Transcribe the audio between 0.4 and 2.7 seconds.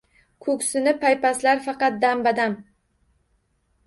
Ko’ksini paypaslar faqat damba-dam